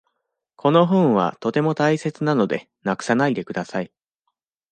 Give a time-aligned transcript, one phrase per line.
[0.55, 3.91] この本はとても大切なので、なくさないでください。